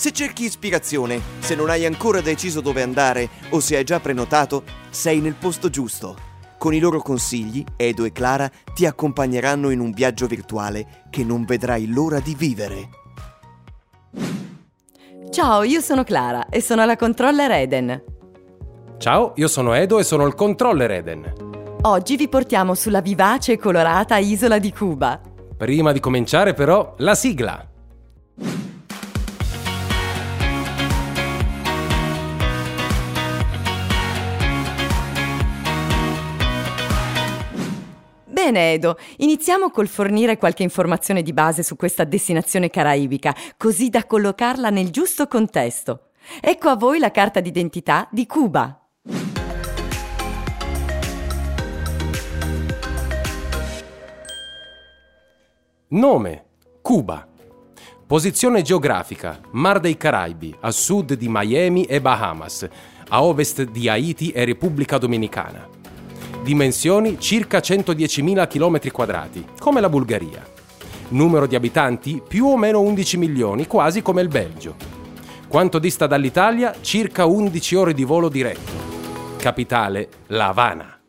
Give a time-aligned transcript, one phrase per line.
[0.00, 4.62] Se cerchi ispirazione, se non hai ancora deciso dove andare o se hai già prenotato,
[4.88, 6.16] sei nel posto giusto.
[6.56, 11.44] Con i loro consigli, Edo e Clara ti accompagneranno in un viaggio virtuale che non
[11.44, 12.88] vedrai l'ora di vivere.
[15.28, 18.02] Ciao, io sono Clara e sono la controller Eden.
[18.96, 21.32] Ciao, io sono Edo e sono il controller Eden.
[21.82, 25.20] Oggi vi portiamo sulla vivace e colorata isola di Cuba.
[25.58, 27.69] Prima di cominciare però, la sigla.
[38.50, 44.04] Bene Edo, iniziamo col fornire qualche informazione di base su questa destinazione caraibica, così da
[44.04, 46.08] collocarla nel giusto contesto.
[46.40, 48.88] Ecco a voi la carta d'identità di Cuba.
[55.90, 56.44] Nome:
[56.82, 57.28] Cuba.
[58.04, 62.68] Posizione geografica: Mar dei Caraibi, a sud di Miami e Bahamas,
[63.10, 65.78] a ovest di Haiti e Repubblica Dominicana.
[66.42, 70.42] Dimensioni circa 110.000 km2, come la Bulgaria.
[71.08, 74.74] Numero di abitanti più o meno 11 milioni, quasi come il Belgio.
[75.46, 76.74] Quanto dista dall'Italia?
[76.80, 78.72] Circa 11 ore di volo diretto.
[79.36, 81.00] Capitale La Habana.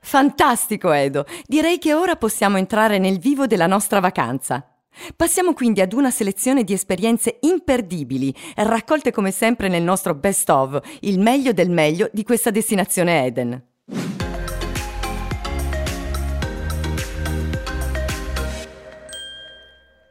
[0.00, 4.71] Fantastico Edo, direi che ora possiamo entrare nel vivo della nostra vacanza.
[5.16, 10.80] Passiamo quindi ad una selezione di esperienze imperdibili, raccolte come sempre nel nostro best of,
[11.00, 13.62] il meglio del meglio di questa destinazione Eden.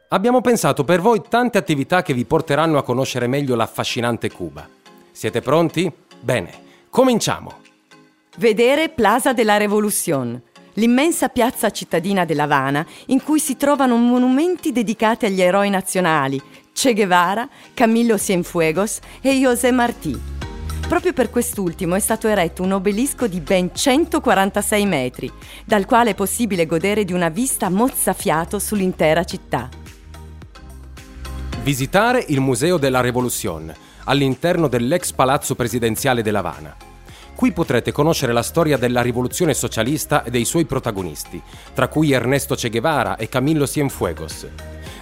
[0.08, 4.68] Abbiamo pensato per voi tante attività che vi porteranno a conoscere meglio l'affascinante Cuba.
[5.10, 5.90] Siete pronti?
[6.20, 6.50] Bene,
[6.90, 7.60] cominciamo!
[8.36, 10.42] Vedere Plaza de la Revolución,
[10.74, 16.40] l'immensa piazza cittadina dell'Havana in cui si trovano monumenti dedicati agli eroi nazionali
[16.72, 20.18] Che Guevara, Camillo Cienfuegos e José Martí.
[20.88, 25.32] Proprio per quest'ultimo è stato eretto un obelisco di ben 146 metri,
[25.64, 29.68] dal quale è possibile godere di una vista mozzafiato sull'intera città.
[31.62, 33.72] Visitare il Museo della Revolución,
[34.04, 36.91] all'interno dell'ex palazzo presidenziale dell'Havana.
[37.42, 41.42] Qui potrete conoscere la storia della rivoluzione socialista e dei suoi protagonisti,
[41.74, 44.46] tra cui Ernesto Che Guevara e Camillo Cienfuegos.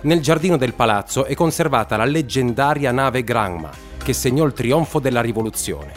[0.04, 3.70] Nel giardino del palazzo è conservata la leggendaria nave Granma,
[4.02, 5.92] che segnò il trionfo della rivoluzione.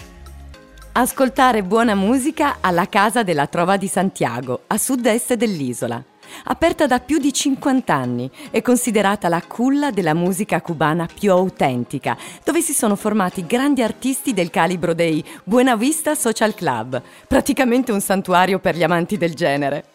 [0.92, 6.04] Ascoltare buona musica alla Casa della Trova di Santiago, a sud-est dell'isola.
[6.46, 12.18] Aperta da più di 50 anni, è considerata la culla della musica cubana più autentica,
[12.44, 18.02] dove si sono formati grandi artisti del calibro dei Buena Vista Social Club, praticamente un
[18.02, 19.86] santuario per gli amanti del genere.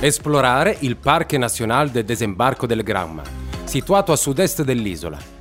[0.00, 3.22] Esplorare il Parque Nacional del Desembarco del Granma,
[3.64, 5.37] situato a sud-est dell'isola.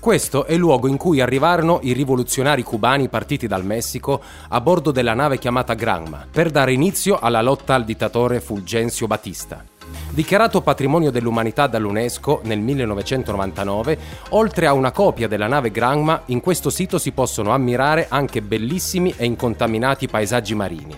[0.00, 4.92] Questo è il luogo in cui arrivarono i rivoluzionari cubani partiti dal Messico a bordo
[4.92, 9.62] della nave chiamata Granma per dare inizio alla lotta al dittatore Fulgencio Batista.
[10.08, 13.98] Dichiarato patrimonio dell'umanità dall'UNESCO nel 1999,
[14.30, 19.12] oltre a una copia della nave Granma, in questo sito si possono ammirare anche bellissimi
[19.18, 20.96] e incontaminati paesaggi marini.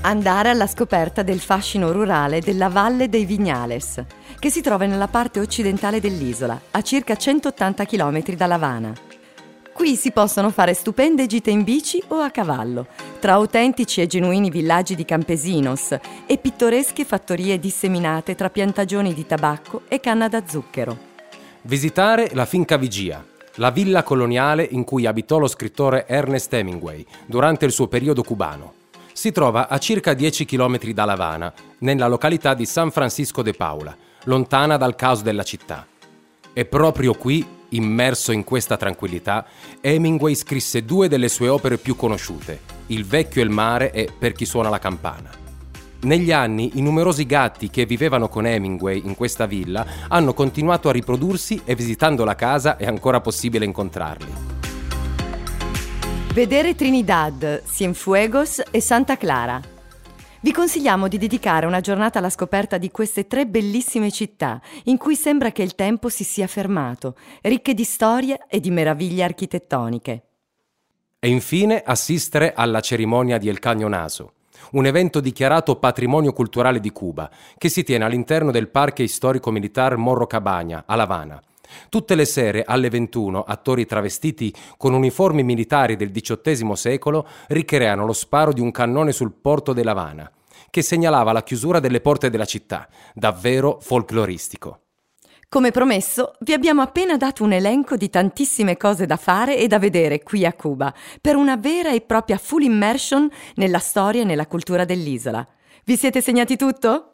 [0.00, 4.02] Andare alla scoperta del fascino rurale della Valle dei Vignales,
[4.46, 8.92] che si trova nella parte occidentale dell'isola, a circa 180 km da Lavana.
[9.72, 12.86] Qui si possono fare stupende gite in bici o a cavallo,
[13.18, 19.82] tra autentici e genuini villaggi di campesinos e pittoresche fattorie disseminate tra piantagioni di tabacco
[19.88, 20.96] e canna da zucchero.
[21.62, 23.24] Visitare la Finca Vigia,
[23.54, 28.74] la villa coloniale in cui abitò lo scrittore Ernest Hemingway durante il suo periodo cubano.
[29.12, 33.96] Si trova a circa 10 km da Lavana, nella località di San Francisco de Paula,
[34.26, 35.86] lontana dal caos della città.
[36.52, 39.44] E proprio qui, immerso in questa tranquillità,
[39.80, 44.32] Hemingway scrisse due delle sue opere più conosciute, Il vecchio e il mare e Per
[44.32, 45.30] chi suona la campana.
[46.02, 50.92] Negli anni i numerosi gatti che vivevano con Hemingway in questa villa hanno continuato a
[50.92, 54.32] riprodursi e visitando la casa è ancora possibile incontrarli.
[56.32, 59.74] Vedere Trinidad, Cienfuegos e Santa Clara.
[60.46, 65.16] Vi consigliamo di dedicare una giornata alla scoperta di queste tre bellissime città, in cui
[65.16, 70.22] sembra che il tempo si sia fermato, ricche di storie e di meraviglie architettoniche.
[71.18, 74.34] E infine assistere alla cerimonia di El Cañonazo,
[74.74, 77.28] un evento dichiarato patrimonio culturale di Cuba,
[77.58, 81.42] che si tiene all'interno del Parque Storico Militar Morro Cabana, a La Habana.
[81.88, 88.12] Tutte le sere, alle 21, attori travestiti con uniformi militari del XVIII secolo ricreano lo
[88.12, 90.30] sparo di un cannone sul porto della Habana,
[90.76, 94.80] che segnalava la chiusura delle porte della città, davvero folcloristico.
[95.48, 99.78] Come promesso, vi abbiamo appena dato un elenco di tantissime cose da fare e da
[99.78, 104.46] vedere qui a Cuba, per una vera e propria full immersion nella storia e nella
[104.46, 105.48] cultura dell'isola.
[105.82, 107.12] Vi siete segnati tutto?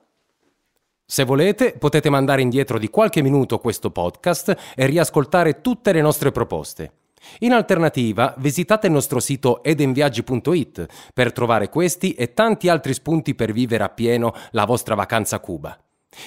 [1.04, 6.32] Se volete, potete mandare indietro di qualche minuto questo podcast e riascoltare tutte le nostre
[6.32, 7.01] proposte.
[7.40, 13.52] In alternativa, visitate il nostro sito edenviaggi.it per trovare questi e tanti altri spunti per
[13.52, 15.78] vivere appieno la vostra vacanza a Cuba.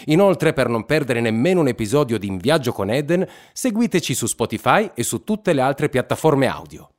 [0.05, 4.89] Inoltre, per non perdere nemmeno un episodio di In Viaggio con Eden, seguiteci su Spotify
[4.93, 6.89] e su tutte le altre piattaforme audio.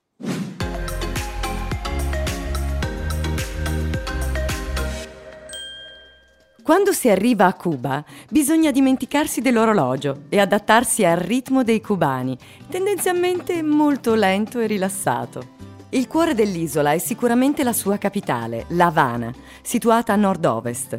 [6.66, 12.36] Quando si arriva a Cuba bisogna dimenticarsi dell'orologio e adattarsi al ritmo dei cubani,
[12.68, 15.54] tendenzialmente molto lento e rilassato.
[15.90, 19.32] Il cuore dell'isola è sicuramente la sua capitale, La Habana,
[19.62, 20.98] situata a nord-ovest.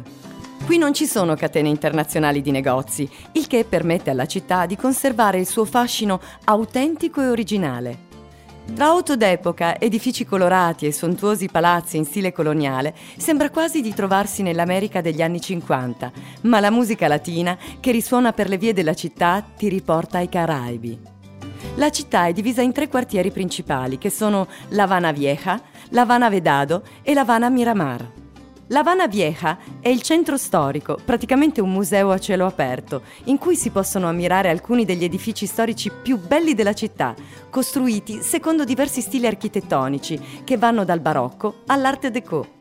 [0.64, 5.38] Qui non ci sono catene internazionali di negozi, il che permette alla città di conservare
[5.38, 8.07] il suo fascino autentico e originale.
[8.74, 14.42] Tra auto d'epoca, edifici colorati e sontuosi palazzi in stile coloniale, sembra quasi di trovarsi
[14.42, 16.12] nell'America degli anni 50,
[16.42, 21.00] ma la musica latina che risuona per le vie della città ti riporta ai Caraibi.
[21.74, 25.60] La città è divisa in tre quartieri principali che sono La Habana Vieja,
[25.90, 28.27] La Habana Vedado e La Habana Miramar.
[28.70, 33.56] La Habana Vieja è il centro storico, praticamente un museo a cielo aperto, in cui
[33.56, 37.14] si possono ammirare alcuni degli edifici storici più belli della città,
[37.48, 42.56] costruiti secondo diversi stili architettonici che vanno dal barocco all'arte déco.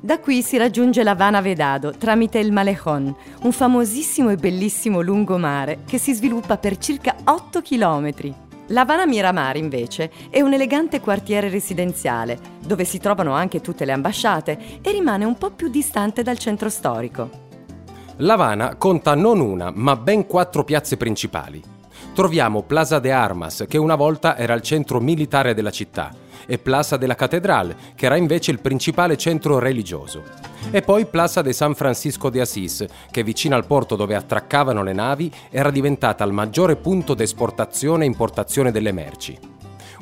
[0.00, 5.80] Da qui si raggiunge la Habana Vedado tramite il Malecón, un famosissimo e bellissimo lungomare
[5.84, 8.48] che si sviluppa per circa 8 chilometri.
[8.70, 13.90] La Habana Miramar, invece, è un elegante quartiere residenziale, dove si trovano anche tutte le
[13.90, 17.30] ambasciate e rimane un po' più distante dal centro storico.
[18.18, 21.60] La Habana conta non una, ma ben quattro piazze principali.
[22.14, 26.12] Troviamo Plaza de Armas, che una volta era il centro militare della città,
[26.50, 30.24] e Plaza de la Catedral, che era invece il principale centro religioso.
[30.72, 34.92] E poi Plaza de San Francisco de Assis, che vicino al porto dove attraccavano le
[34.92, 39.38] navi era diventata il maggiore punto d'esportazione e importazione delle merci.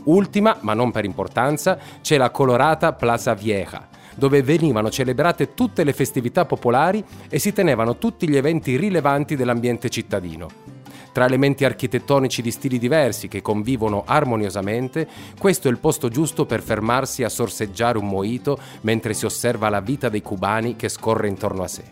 [0.04, 5.92] Ultima, ma non per importanza, c'è la colorata Plaza Vieja, dove venivano celebrate tutte le
[5.92, 10.77] festività popolari e si tenevano tutti gli eventi rilevanti dell'ambiente cittadino.
[11.18, 16.62] Tra elementi architettonici di stili diversi che convivono armoniosamente, questo è il posto giusto per
[16.62, 21.64] fermarsi a sorseggiare un moito mentre si osserva la vita dei cubani che scorre intorno
[21.64, 21.82] a sé.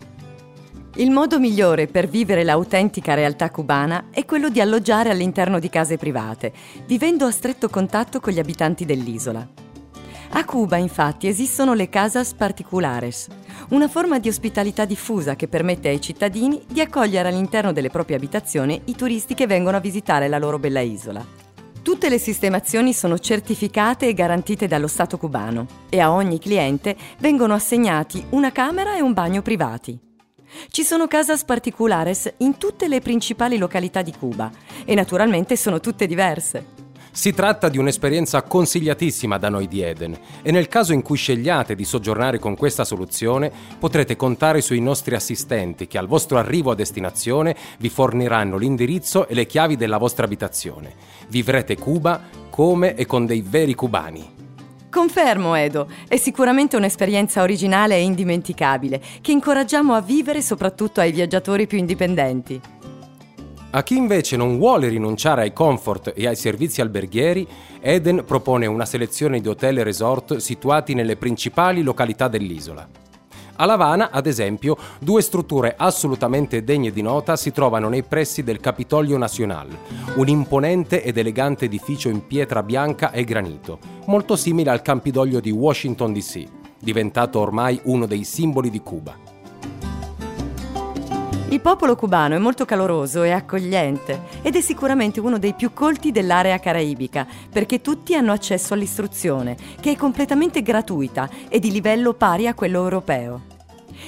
[0.94, 5.96] Il modo migliore per vivere l'autentica realtà cubana è quello di alloggiare all'interno di case
[5.96, 6.52] private,
[6.86, 9.65] vivendo a stretto contatto con gli abitanti dell'isola.
[10.30, 13.28] A Cuba, infatti, esistono le casas particulares,
[13.70, 18.80] una forma di ospitalità diffusa che permette ai cittadini di accogliere all'interno delle proprie abitazioni
[18.86, 21.24] i turisti che vengono a visitare la loro bella isola.
[21.80, 27.54] Tutte le sistemazioni sono certificate e garantite dallo Stato cubano e a ogni cliente vengono
[27.54, 29.98] assegnati una camera e un bagno privati.
[30.68, 34.50] Ci sono casas particulares in tutte le principali località di Cuba
[34.84, 36.85] e naturalmente sono tutte diverse.
[37.16, 41.74] Si tratta di un'esperienza consigliatissima da noi di Eden e nel caso in cui scegliate
[41.74, 46.74] di soggiornare con questa soluzione potrete contare sui nostri assistenti che al vostro arrivo a
[46.74, 50.92] destinazione vi forniranno l'indirizzo e le chiavi della vostra abitazione.
[51.28, 52.20] Vivrete Cuba
[52.50, 54.34] come e con dei veri cubani.
[54.90, 61.66] Confermo, Edo, è sicuramente un'esperienza originale e indimenticabile che incoraggiamo a vivere soprattutto ai viaggiatori
[61.66, 62.75] più indipendenti.
[63.76, 67.46] A chi invece non vuole rinunciare ai comfort e ai servizi alberghieri,
[67.78, 72.88] Eden propone una selezione di hotel e resort situati nelle principali località dell'isola.
[73.56, 78.60] A Lavana, ad esempio, due strutture assolutamente degne di nota si trovano nei pressi del
[78.60, 79.68] Capitolio Nacional,
[80.14, 85.50] un imponente ed elegante edificio in pietra bianca e granito, molto simile al Campidoglio di
[85.50, 86.44] Washington DC,
[86.78, 89.25] diventato ormai uno dei simboli di Cuba.
[91.48, 96.10] Il popolo cubano è molto caloroso e accogliente ed è sicuramente uno dei più colti
[96.10, 102.48] dell'area caraibica perché tutti hanno accesso all'istruzione, che è completamente gratuita e di livello pari
[102.48, 103.42] a quello europeo.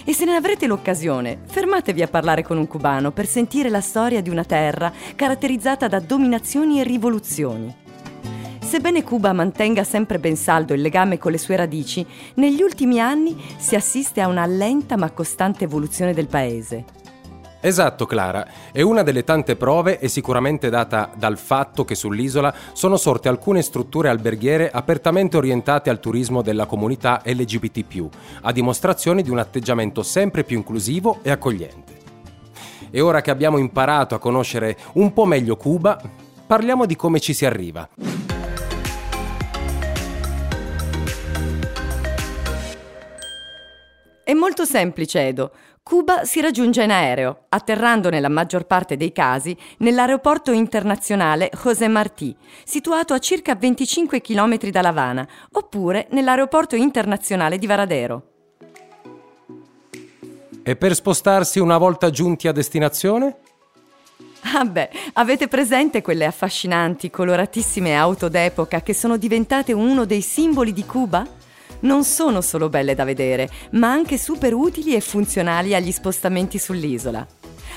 [0.04, 4.21] E se ne avrete l'occasione, fermatevi a parlare con un cubano per sentire la storia
[4.21, 7.75] di una terra caratterizzata da dominazioni e rivoluzioni.
[8.59, 12.04] Sebbene Cuba mantenga sempre ben saldo il legame con le sue radici,
[12.35, 16.97] negli ultimi anni si assiste a una lenta ma costante evoluzione del paese.
[17.60, 22.96] Esatto Clara, e una delle tante prove è sicuramente data dal fatto che sull'isola sono
[22.96, 28.08] sorte alcune strutture alberghiere apertamente orientate al turismo della comunità LGBT,
[28.42, 31.96] a dimostrazione di un atteggiamento sempre più inclusivo e accogliente.
[32.90, 36.00] E ora che abbiamo imparato a conoscere un po' meglio Cuba,
[36.46, 37.88] parliamo di come ci si arriva.
[44.28, 45.52] È molto semplice, Edo.
[45.88, 52.37] Cuba si raggiunge in aereo, atterrando nella maggior parte dei casi nell'aeroporto internazionale José Martí,
[52.62, 58.23] situato a circa 25 km da La Habana, oppure nell'aeroporto internazionale di Varadero.
[60.62, 63.37] E per spostarsi una volta giunti a destinazione?
[64.42, 70.75] Ah beh, avete presente quelle affascinanti, coloratissime auto d'epoca che sono diventate uno dei simboli
[70.75, 71.38] di Cuba?
[71.80, 77.26] Non sono solo belle da vedere, ma anche super utili e funzionali agli spostamenti sull'isola.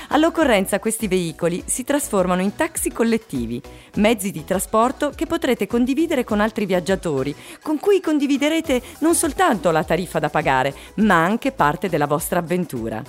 [0.08, 3.62] All'occorrenza questi veicoli si trasformano in taxi collettivi,
[3.96, 9.84] mezzi di trasporto che potrete condividere con altri viaggiatori, con cui condividerete non soltanto la
[9.84, 13.02] tariffa da pagare, ma anche parte della vostra avventura.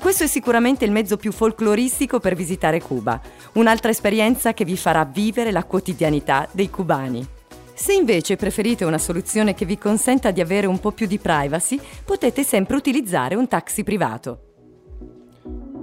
[0.00, 3.20] Questo è sicuramente il mezzo più folcloristico per visitare Cuba,
[3.52, 7.26] un'altra esperienza che vi farà vivere la quotidianità dei cubani.
[7.74, 11.80] Se invece preferite una soluzione che vi consenta di avere un po' più di privacy,
[12.04, 14.38] potete sempre utilizzare un taxi privato.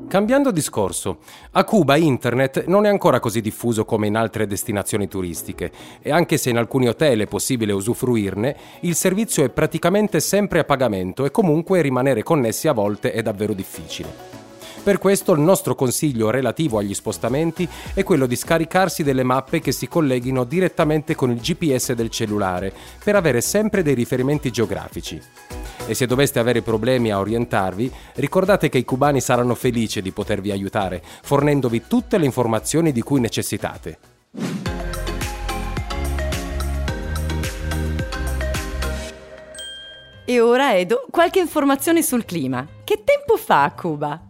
[0.08, 1.20] Cambiando discorso,
[1.52, 5.72] a Cuba internet non è ancora così diffuso come in altre destinazioni turistiche
[6.02, 10.64] e anche se in alcuni hotel è possibile usufruirne, il servizio è praticamente sempre a
[10.66, 14.41] pagamento e comunque rimanere connessi a volte è davvero difficile.
[14.84, 19.72] Per questo il nostro consiglio relativo agli spostamenti è quello di scaricarsi delle mappe che
[19.72, 22.74] si colleghino direttamente con il GPS del cellulare
[23.04, 25.22] per avere sempre dei riferimenti geografici.
[25.86, 30.50] E se doveste avere problemi a orientarvi, ricordate che i cubani saranno felici di potervi
[30.50, 34.00] aiutare, fornendovi tutte le informazioni di cui necessitate.
[40.26, 42.66] E ora Edo, qualche informazione sul clima.
[42.84, 44.30] Che tempo fa a Cuba?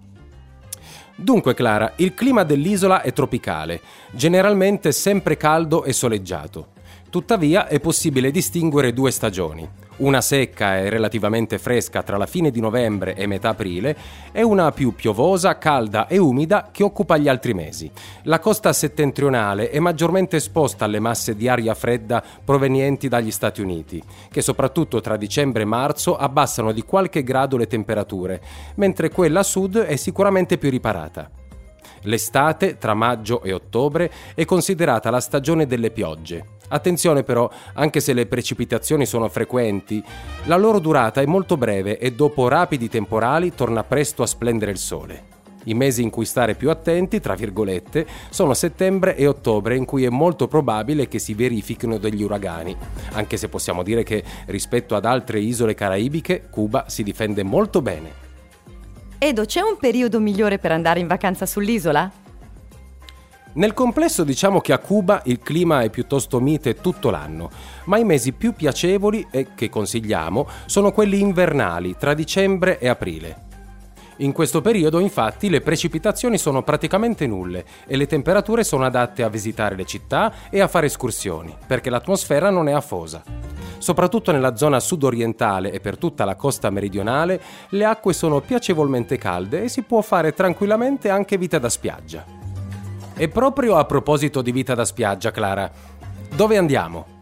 [1.15, 6.67] Dunque Clara, il clima dell'isola è tropicale, generalmente sempre caldo e soleggiato.
[7.09, 9.67] Tuttavia è possibile distinguere due stagioni,
[10.01, 13.95] una secca e relativamente fresca tra la fine di novembre e metà aprile
[14.31, 17.89] e una più piovosa, calda e umida che occupa gli altri mesi.
[18.23, 24.01] La costa settentrionale è maggiormente esposta alle masse di aria fredda provenienti dagli Stati Uniti,
[24.29, 28.41] che soprattutto tra dicembre e marzo abbassano di qualche grado le temperature,
[28.75, 31.40] mentre quella sud è sicuramente più riparata.
[32.03, 36.59] L'estate, tra maggio e ottobre, è considerata la stagione delle piogge.
[36.69, 40.01] Attenzione però, anche se le precipitazioni sono frequenti,
[40.45, 44.77] la loro durata è molto breve e dopo rapidi temporali torna presto a splendere il
[44.77, 45.39] sole.
[45.65, 50.05] I mesi in cui stare più attenti, tra virgolette, sono settembre e ottobre in cui
[50.05, 52.75] è molto probabile che si verifichino degli uragani,
[53.11, 58.30] anche se possiamo dire che rispetto ad altre isole caraibiche Cuba si difende molto bene.
[59.23, 62.11] Edo, c'è un periodo migliore per andare in vacanza sull'isola?
[63.53, 67.51] Nel complesso diciamo che a Cuba il clima è piuttosto mite tutto l'anno,
[67.83, 73.49] ma i mesi più piacevoli e che consigliamo sono quelli invernali tra dicembre e aprile.
[74.21, 79.29] In questo periodo infatti le precipitazioni sono praticamente nulle e le temperature sono adatte a
[79.29, 83.23] visitare le città e a fare escursioni, perché l'atmosfera non è afosa.
[83.79, 89.63] Soprattutto nella zona sudorientale e per tutta la costa meridionale le acque sono piacevolmente calde
[89.63, 92.23] e si può fare tranquillamente anche vita da spiaggia.
[93.15, 95.71] E proprio a proposito di vita da spiaggia, Clara,
[96.35, 97.20] dove andiamo?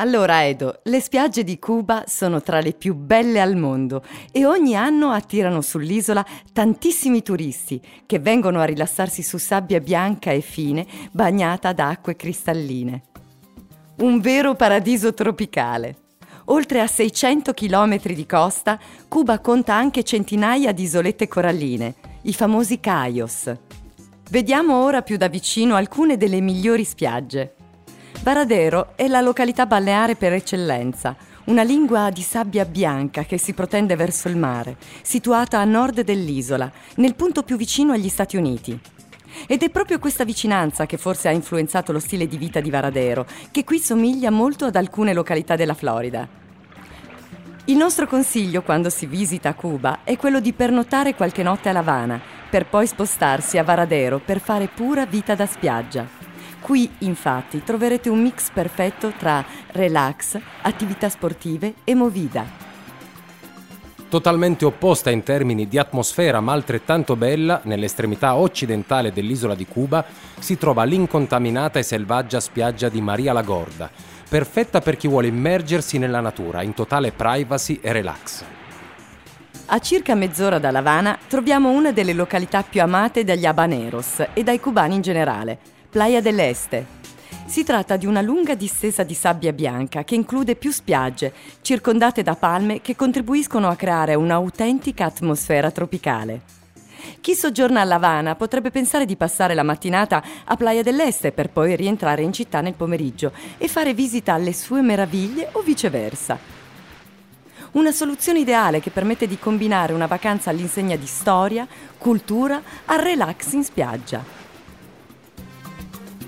[0.00, 4.76] Allora Edo, le spiagge di Cuba sono tra le più belle al mondo e ogni
[4.76, 11.72] anno attirano sull'isola tantissimi turisti che vengono a rilassarsi su sabbia bianca e fine bagnata
[11.72, 13.02] da acque cristalline.
[13.96, 15.96] Un vero paradiso tropicale.
[16.46, 18.78] Oltre a 600 km di costa,
[19.08, 23.52] Cuba conta anche centinaia di isolette coralline, i famosi Cayos.
[24.30, 27.56] Vediamo ora più da vicino alcune delle migliori spiagge.
[28.22, 33.96] Varadero è la località balneare per eccellenza, una lingua di sabbia bianca che si protende
[33.96, 38.78] verso il mare, situata a nord dell'isola, nel punto più vicino agli Stati Uniti.
[39.46, 43.24] Ed è proprio questa vicinanza che forse ha influenzato lo stile di vita di Varadero,
[43.50, 46.28] che qui somiglia molto ad alcune località della Florida.
[47.66, 51.78] Il nostro consiglio quando si visita Cuba è quello di pernottare qualche notte a La
[51.78, 52.20] Habana,
[52.50, 56.27] per poi spostarsi a Varadero per fare pura vita da spiaggia.
[56.60, 62.66] Qui infatti troverete un mix perfetto tra relax, attività sportive e movida.
[64.08, 70.02] Totalmente opposta in termini di atmosfera ma altrettanto bella, nell'estremità occidentale dell'isola di Cuba
[70.38, 73.90] si trova l'incontaminata e selvaggia spiaggia di Maria la Gorda,
[74.28, 78.44] perfetta per chi vuole immergersi nella natura in totale privacy e relax.
[79.66, 84.42] A circa mezz'ora da La Habana troviamo una delle località più amate dagli habaneros e
[84.42, 85.58] dai cubani in generale,
[85.90, 86.86] Playa del Este.
[87.46, 92.34] Si tratta di una lunga distesa di sabbia bianca che include più spiagge, circondate da
[92.34, 96.42] palme che contribuiscono a creare un'autentica atmosfera tropicale.
[97.22, 101.74] Chi soggiorna a Lavana potrebbe pensare di passare la mattinata a Playa dell'Este per poi
[101.74, 106.38] rientrare in città nel pomeriggio e fare visita alle sue meraviglie o viceversa.
[107.72, 111.66] Una soluzione ideale che permette di combinare una vacanza all'insegna di storia,
[111.96, 114.37] cultura, al relax in spiaggia.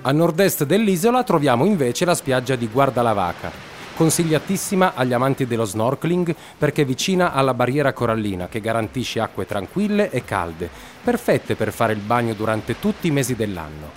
[0.03, 3.51] A nord-est dell'isola troviamo invece la spiaggia di Guardalavaca,
[3.95, 10.25] consigliatissima agli amanti dello snorkeling perché vicina alla barriera corallina che garantisce acque tranquille e
[10.25, 10.71] calde,
[11.05, 13.91] perfette per fare il bagno durante tutti i mesi dell'anno.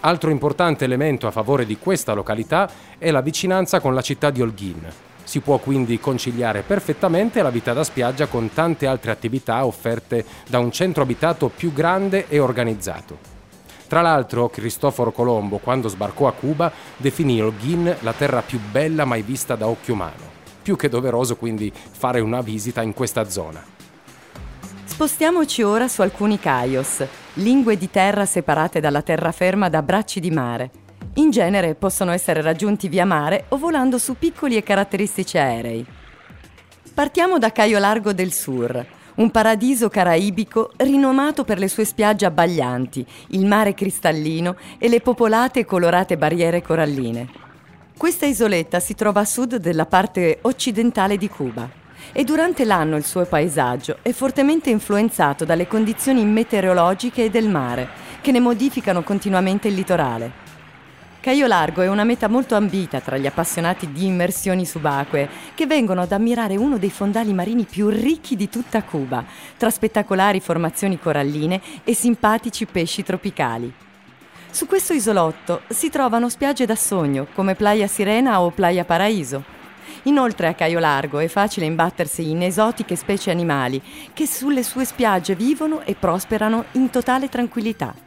[0.00, 4.42] Altro importante elemento a favore di questa località è la vicinanza con la città di
[4.42, 4.86] Holguin.
[5.24, 10.60] Si può quindi conciliare perfettamente la vita da spiaggia con tante altre attività offerte da
[10.60, 13.35] un centro abitato più grande e organizzato.
[13.88, 19.22] Tra l'altro, Cristoforo Colombo, quando sbarcò a Cuba, definì Holguin la terra più bella mai
[19.22, 20.34] vista da occhio umano.
[20.62, 23.62] Più che doveroso quindi fare una visita in questa zona.
[24.84, 30.70] Spostiamoci ora su alcuni caios, lingue di terra separate dalla terraferma da bracci di mare.
[31.14, 35.86] In genere possono essere raggiunti via mare o volando su piccoli e caratteristici aerei.
[36.92, 38.84] Partiamo da Caio Largo del Sur,
[39.16, 45.60] un paradiso caraibico rinomato per le sue spiagge abbaglianti, il mare cristallino e le popolate
[45.60, 47.44] e colorate barriere coralline.
[47.96, 51.68] Questa isoletta si trova a sud della parte occidentale di Cuba
[52.12, 57.88] e durante l'anno il suo paesaggio è fortemente influenzato dalle condizioni meteorologiche del mare,
[58.20, 60.45] che ne modificano continuamente il litorale.
[61.26, 66.02] Caio Largo è una meta molto ambita tra gli appassionati di immersioni subacquee che vengono
[66.02, 69.24] ad ammirare uno dei fondali marini più ricchi di tutta Cuba,
[69.56, 73.74] tra spettacolari formazioni coralline e simpatici pesci tropicali.
[74.50, 79.42] Su questo isolotto si trovano spiagge da sogno come Playa Sirena o Playa Paraíso.
[80.04, 85.34] Inoltre a Caio Largo è facile imbattersi in esotiche specie animali che sulle sue spiagge
[85.34, 88.05] vivono e prosperano in totale tranquillità.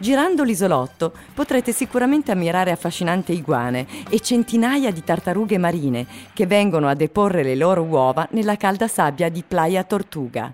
[0.00, 6.94] Girando l'isolotto potrete sicuramente ammirare affascinanti iguane e centinaia di tartarughe marine che vengono a
[6.94, 10.52] deporre le loro uova nella calda sabbia di Playa Tortuga.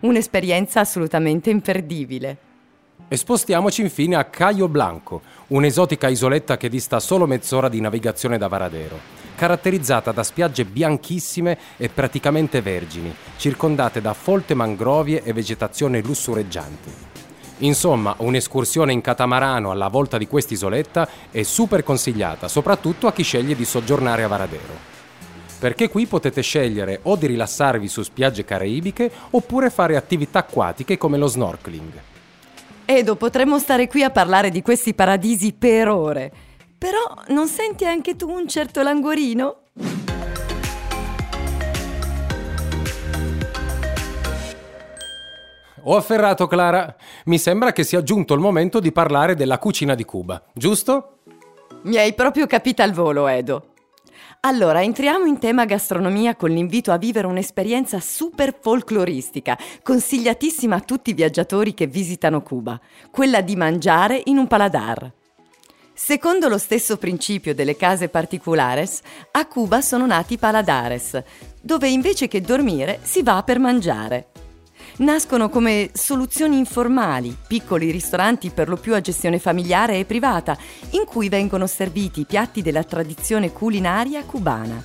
[0.00, 2.36] Un'esperienza assolutamente imperdibile.
[3.08, 8.48] E spostiamoci infine a Caio Blanco, un'esotica isoletta che dista solo mezz'ora di navigazione da
[8.48, 8.98] Varadero,
[9.34, 17.11] caratterizzata da spiagge bianchissime e praticamente vergini, circondate da folte mangrovie e vegetazione lussureggianti.
[17.62, 23.54] Insomma, un'escursione in catamarano alla volta di quest'isoletta è super consigliata, soprattutto a chi sceglie
[23.54, 24.90] di soggiornare a Varadero.
[25.60, 31.18] Perché qui potete scegliere o di rilassarvi su spiagge caraibiche oppure fare attività acquatiche come
[31.18, 31.92] lo snorkeling.
[32.84, 36.32] Edo, potremmo stare qui a parlare di questi paradisi per ore.
[36.76, 39.56] Però non senti anche tu un certo languorino?
[45.84, 46.94] Ho afferrato, Clara.
[47.24, 51.18] Mi sembra che sia giunto il momento di parlare della cucina di Cuba, giusto?
[51.82, 53.70] Mi hai proprio capita al volo, Edo.
[54.42, 61.10] Allora, entriamo in tema gastronomia con l'invito a vivere un'esperienza super folcloristica, consigliatissima a tutti
[61.10, 65.12] i viaggiatori che visitano Cuba, quella di mangiare in un paladar.
[65.92, 69.00] Secondo lo stesso principio delle case particulares,
[69.32, 71.22] a Cuba sono nati paladares,
[71.60, 74.31] dove invece che dormire si va per mangiare
[74.98, 80.56] nascono come soluzioni informali, piccoli ristoranti per lo più a gestione familiare e privata,
[80.90, 84.82] in cui vengono serviti piatti della tradizione culinaria cubana.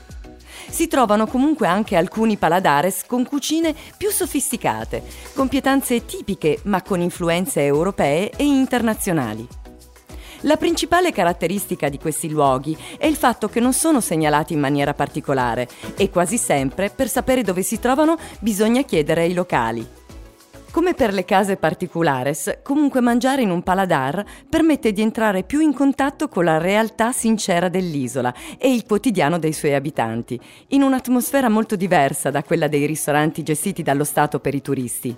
[0.70, 7.00] Si trovano comunque anche alcuni paladares con cucine più sofisticate, con pietanze tipiche ma con
[7.00, 9.67] influenze europee e internazionali.
[10.42, 14.94] La principale caratteristica di questi luoghi è il fatto che non sono segnalati in maniera
[14.94, 19.88] particolare e quasi sempre per sapere dove si trovano bisogna chiedere ai locali.
[20.70, 25.74] Come per le case particulares, comunque mangiare in un paladar permette di entrare più in
[25.74, 31.76] contatto con la realtà sincera dell'isola e il quotidiano dei suoi abitanti, in un'atmosfera molto
[31.76, 35.18] diversa da quella dei ristoranti gestiti dallo Stato per i turisti.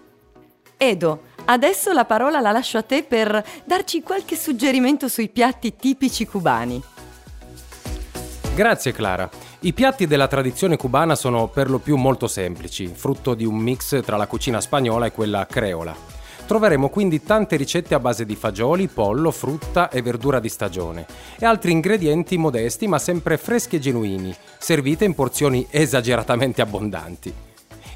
[0.78, 6.26] Edo, adesso la parola la lascio a te per darci qualche suggerimento sui piatti tipici
[6.26, 6.82] cubani.
[8.56, 9.30] Grazie Clara.
[9.62, 14.02] I piatti della tradizione cubana sono per lo più molto semplici, frutto di un mix
[14.04, 15.96] tra la cucina spagnola e quella creola.
[16.46, 21.06] Troveremo quindi tante ricette a base di fagioli, pollo, frutta e verdura di stagione
[21.38, 27.48] e altri ingredienti modesti ma sempre freschi e genuini, servite in porzioni esageratamente abbondanti.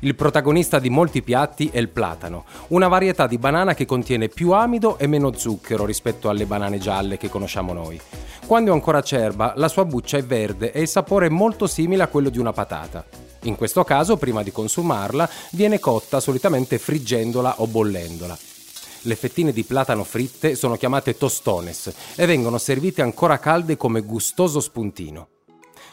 [0.03, 4.51] Il protagonista di molti piatti è il platano, una varietà di banana che contiene più
[4.51, 7.97] amido e meno zucchero rispetto alle banane gialle che conosciamo noi.
[8.45, 12.03] Quando è ancora acerba, la sua buccia è verde e il sapore è molto simile
[12.03, 13.05] a quello di una patata.
[13.43, 18.37] In questo caso, prima di consumarla, viene cotta solitamente friggendola o bollendola.
[19.03, 24.59] Le fettine di platano fritte sono chiamate tostones e vengono servite ancora calde come gustoso
[24.59, 25.32] spuntino.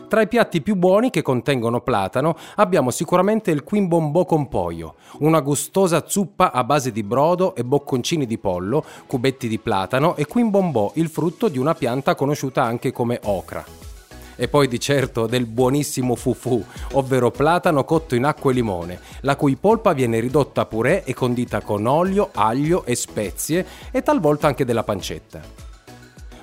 [0.09, 5.41] Tra i piatti più buoni che contengono platano abbiamo sicuramente il quimbombò con poio, una
[5.41, 10.93] gustosa zuppa a base di brodo e bocconcini di pollo, cubetti di platano e quimbombò,
[10.95, 13.65] il frutto di una pianta conosciuta anche come ocra.
[14.35, 19.37] E poi di certo del buonissimo fufu, ovvero platano cotto in acqua e limone, la
[19.37, 24.47] cui polpa viene ridotta a purè e condita con olio, aglio e spezie e talvolta
[24.47, 25.70] anche della pancetta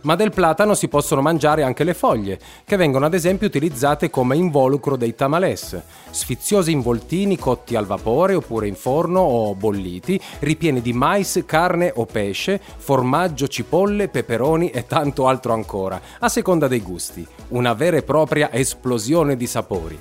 [0.08, 4.38] ma del platano si possono mangiare anche le foglie, che vengono ad esempio utilizzate come
[4.38, 5.78] involucro dei tamales,
[6.12, 12.06] sfiziosi involtini cotti al vapore oppure in forno o bolliti, ripieni di mais, carne o
[12.06, 17.28] pesce, formaggio, cipolle, peperoni e tanto altro ancora, a seconda dei gusti.
[17.50, 20.00] Una vera e propria esplosione di sapori.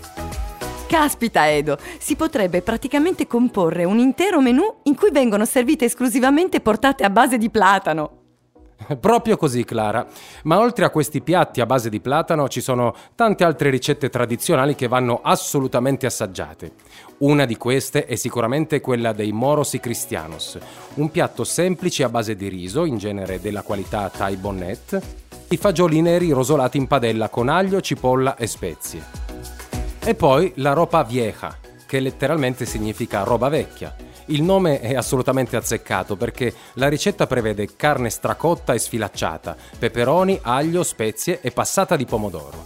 [0.87, 7.03] Caspita Edo, si potrebbe praticamente comporre un intero menù in cui vengono servite esclusivamente portate
[7.03, 8.16] a base di platano.
[9.01, 10.07] Proprio così, Clara.
[10.45, 14.75] Ma oltre a questi piatti a base di platano ci sono tante altre ricette tradizionali
[14.75, 16.73] che vanno assolutamente assaggiate.
[17.19, 20.59] Una di queste è sicuramente quella dei moros y cristianos,
[20.95, 25.01] un piatto semplice a base di riso, in genere della qualità Thai bonnet,
[25.49, 29.03] i fagioli neri rosolati in padella con aglio, cipolla e spezie.
[29.99, 36.17] E poi la ropa vieja, che letteralmente significa roba vecchia il nome è assolutamente azzeccato
[36.17, 42.65] perché la ricetta prevede carne stracotta e sfilacciata, peperoni, aglio, spezie e passata di pomodoro.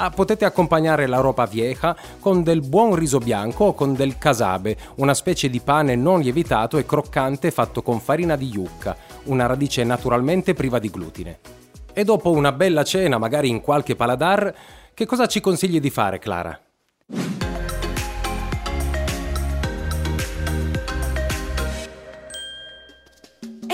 [0.00, 4.76] Ah, potete accompagnare la roba vieja con del buon riso bianco o con del casabe,
[4.96, 9.82] una specie di pane non lievitato e croccante fatto con farina di yucca, una radice
[9.82, 11.38] naturalmente priva di glutine.
[11.92, 14.54] E dopo una bella cena, magari in qualche paladar,
[14.94, 16.60] che cosa ci consigli di fare, Clara?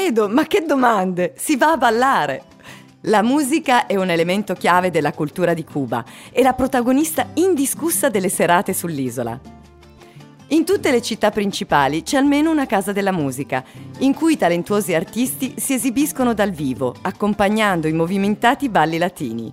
[0.07, 1.33] Edo, ma che domande!
[1.35, 2.43] Si va a ballare!
[3.07, 8.29] La musica è un elemento chiave della cultura di Cuba e la protagonista indiscussa delle
[8.29, 9.41] serate sull'isola.
[10.49, 13.65] In tutte le città principali c'è almeno una casa della musica,
[14.01, 19.51] in cui talentuosi artisti si esibiscono dal vivo, accompagnando i movimentati balli latini.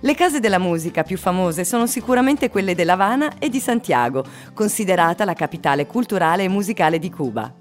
[0.00, 5.26] Le case della musica più famose sono sicuramente quelle della Habana e di Santiago, considerata
[5.26, 7.54] la capitale culturale e musicale di Cuba.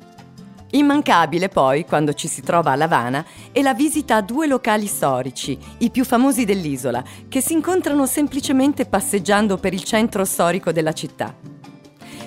[0.75, 5.55] Immancabile poi, quando ci si trova a Lavana, è la visita a due locali storici,
[5.79, 11.36] i più famosi dell'isola, che si incontrano semplicemente passeggiando per il centro storico della città.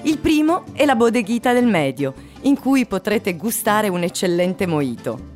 [0.02, 5.32] Il primo è la Bodeghita del Medio, in cui potrete gustare un eccellente mojito.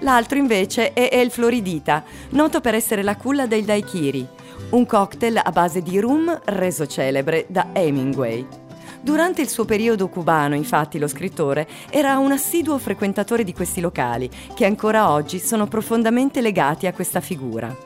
[0.00, 4.26] L'altro invece è El Floridita, noto per essere la culla del daiquiri,
[4.70, 8.61] un cocktail a base di rum reso celebre da Hemingway.
[9.02, 14.30] Durante il suo periodo cubano, infatti, lo scrittore era un assiduo frequentatore di questi locali,
[14.54, 17.76] che ancora oggi sono profondamente legati a questa figura.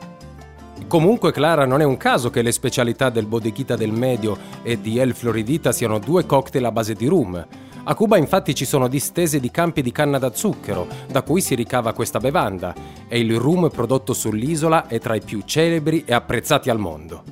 [0.87, 4.99] Comunque, Clara, non è un caso che le specialità del Bodeghita del Medio e di
[4.99, 7.47] El Floridita siano due cocktail a base di rum.
[7.85, 11.55] A Cuba infatti ci sono distese di campi di canna da zucchero, da cui si
[11.55, 12.75] ricava questa bevanda,
[13.09, 17.23] e il rum prodotto sull'isola è tra i più celebri e apprezzati al mondo.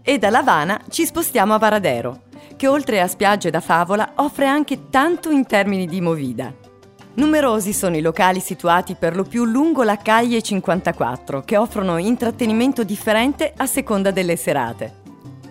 [0.00, 4.46] E da La Habana ci spostiamo a Varadero che oltre a spiagge da favola offre
[4.46, 6.52] anche tanto in termini di movida.
[7.14, 12.82] Numerosi sono i locali situati per lo più lungo la Caglie 54 che offrono intrattenimento
[12.82, 15.02] differente a seconda delle serate.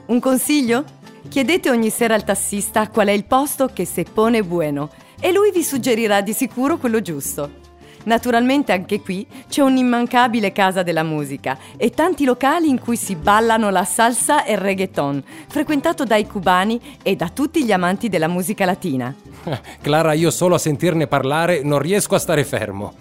[0.08, 0.84] Un consiglio?
[1.30, 4.90] Chiedete ogni sera al tassista qual è il posto che se pone bueno
[5.20, 7.63] e lui vi suggerirà di sicuro quello giusto.
[8.04, 13.70] Naturalmente anche qui c'è un'immancabile casa della musica e tanti locali in cui si ballano
[13.70, 18.66] la salsa e il reggaeton, frequentato dai cubani e da tutti gli amanti della musica
[18.66, 19.14] latina.
[19.82, 22.94] Clara, io solo a sentirne parlare non riesco a stare fermo.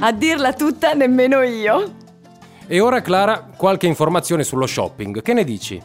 [0.00, 1.94] A dirla tutta nemmeno io.
[2.66, 5.22] E ora, Clara, qualche informazione sullo shopping.
[5.22, 5.80] Che ne dici?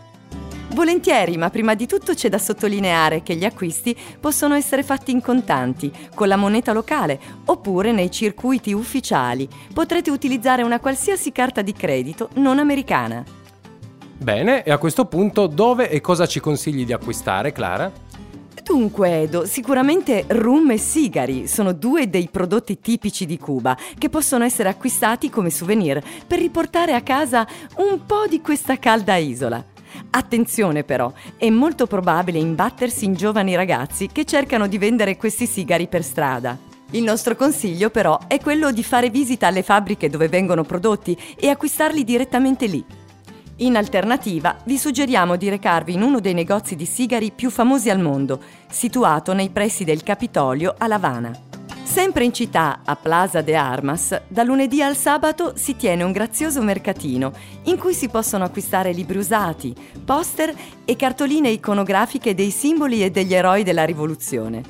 [0.74, 5.22] Volentieri, ma prima di tutto c'è da sottolineare che gli acquisti possono essere fatti in
[5.22, 9.48] contanti, con la moneta locale, oppure nei circuiti ufficiali.
[9.74, 13.24] Potrete utilizzare una qualsiasi carta di credito non americana.
[14.18, 17.92] Bene, e a questo punto dove e cosa ci consigli di acquistare, Clara?
[18.64, 24.46] Dunque, Edo, sicuramente rum e sigari sono due dei prodotti tipici di Cuba che possono
[24.46, 27.46] essere acquistati come souvenir per riportare a casa
[27.78, 29.71] un po' di questa calda isola.
[30.12, 35.88] Attenzione però, è molto probabile imbattersi in giovani ragazzi che cercano di vendere questi sigari
[35.88, 36.58] per strada.
[36.91, 41.49] Il nostro consiglio però è quello di fare visita alle fabbriche dove vengono prodotti e
[41.49, 42.84] acquistarli direttamente lì.
[43.58, 47.99] In alternativa, vi suggeriamo di recarvi in uno dei negozi di sigari più famosi al
[47.99, 51.51] mondo, situato nei pressi del Capitolio a La Habana.
[51.91, 56.62] Sempre in città, a Plaza de Armas, da lunedì al sabato si tiene un grazioso
[56.62, 59.75] mercatino in cui si possono acquistare libri usati,
[60.06, 64.63] poster e cartoline iconografiche dei simboli e degli eroi della rivoluzione.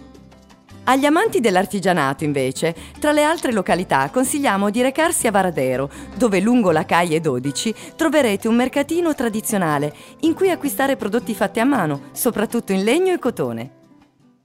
[0.86, 6.72] Agli amanti dell'artigianato, invece, tra le altre località consigliamo di recarsi a Varadero, dove lungo
[6.72, 12.72] la Caie 12 troverete un mercatino tradizionale in cui acquistare prodotti fatti a mano, soprattutto
[12.72, 13.81] in legno e cotone.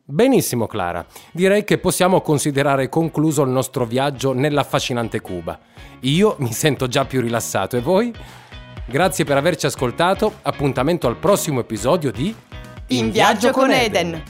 [0.09, 5.59] Benissimo Clara, direi che possiamo considerare concluso il nostro viaggio nell'affascinante Cuba.
[6.03, 8.15] Io mi sento già più rilassato e voi?
[8.87, 12.33] Grazie per averci ascoltato, appuntamento al prossimo episodio di
[12.89, 14.23] In viaggio con Eden.